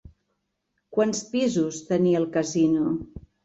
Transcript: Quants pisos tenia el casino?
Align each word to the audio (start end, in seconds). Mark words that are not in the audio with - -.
Quants 0.97 1.21
pisos 1.35 1.79
tenia 1.93 2.25
el 2.25 2.29
casino? 2.41 2.91